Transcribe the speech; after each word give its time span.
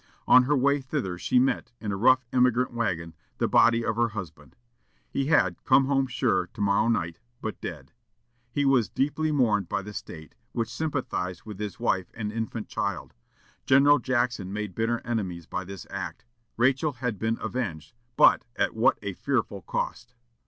On 0.27 0.45
her 0.45 0.57
way 0.57 0.81
thither 0.81 1.19
she 1.19 1.37
met, 1.37 1.73
in 1.79 1.91
a 1.91 1.95
rough 1.95 2.25
emigrant 2.33 2.73
wagon, 2.73 3.13
the 3.37 3.47
body 3.47 3.85
of 3.85 3.97
her 3.97 4.07
husband. 4.07 4.55
He 5.07 5.27
had 5.27 5.63
"come 5.63 5.85
home, 5.85 6.07
sure, 6.07 6.47
to 6.55 6.59
morrow 6.59 6.87
night" 6.87 7.19
but 7.39 7.61
dead! 7.61 7.91
He 8.51 8.65
was 8.65 8.89
deeply 8.89 9.31
mourned 9.31 9.69
by 9.69 9.83
the 9.83 9.93
State, 9.93 10.33
which 10.53 10.69
sympathized 10.73 11.43
with 11.45 11.59
his 11.59 11.79
wife 11.79 12.09
and 12.15 12.31
infant 12.31 12.67
child. 12.67 13.13
General 13.63 13.99
Jackson 13.99 14.51
made 14.51 14.73
bitter 14.73 15.01
enemies 15.05 15.45
by 15.45 15.63
this 15.65 15.85
act. 15.91 16.25
Rachel 16.57 16.93
had 16.93 17.19
been 17.19 17.37
avenged, 17.39 17.93
but 18.17 18.43
at 18.55 18.73
what 18.73 18.97
a 19.03 19.13
fearful 19.13 19.61
cost! 19.61 20.15